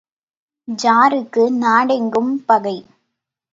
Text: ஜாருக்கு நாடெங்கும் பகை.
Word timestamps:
ஜாருக்கு 0.67 1.43
நாடெங்கும் 1.57 2.45
பகை. 2.45 2.77